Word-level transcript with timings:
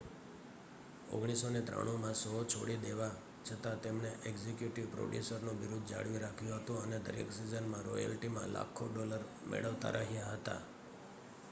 1993 1.09 1.97
માં 1.97 2.15
શો 2.15 2.39
છોડી 2.45 2.77
દેવા 2.81 3.09
છતાં 3.45 3.77
તેમણે 3.81 4.09
એક્ઝિક્યુટિવ 4.25 4.89
પ્રોડ્યુસરનું 4.91 5.61
બિરુદ 5.61 5.87
જાળવી 5.87 6.23
રાખ્યું 6.23 6.59
હતું 6.59 6.81
અને 6.81 7.03
દરેક 7.05 7.29
સિઝનમાં 7.33 7.87
રોયલ્ટીમાં 7.87 8.53
લાખો 8.53 8.91
ડોલર 8.91 9.21
મેળવતા 9.49 9.95
રહ્યા 9.97 10.35
હતા 10.35 10.59